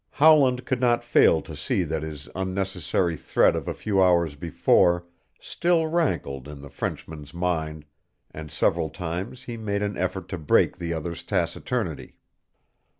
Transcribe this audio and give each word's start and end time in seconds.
Howland 0.13 0.65
could 0.65 0.81
not 0.81 1.03
fail 1.03 1.41
to 1.41 1.55
see 1.55 1.83
that 1.83 2.01
his 2.01 2.27
unnecessary 2.33 3.15
threat 3.15 3.55
of 3.55 3.67
a 3.67 3.73
few 3.75 4.01
hours 4.01 4.35
before 4.35 5.05
still 5.39 5.85
rankled 5.85 6.47
in 6.47 6.59
the 6.63 6.71
Frenchman's 6.71 7.35
mind, 7.35 7.85
and 8.31 8.49
several 8.49 8.89
times 8.89 9.43
he 9.43 9.57
made 9.57 9.83
an 9.83 9.95
effort 9.97 10.27
to 10.29 10.39
break 10.39 10.79
the 10.79 10.91
other's 10.91 11.21
taciturnity. 11.21 12.15